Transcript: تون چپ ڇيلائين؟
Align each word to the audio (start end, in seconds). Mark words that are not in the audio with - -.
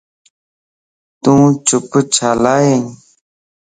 تون 1.21 1.45
چپ 1.67 1.91
ڇيلائين؟ 2.13 2.83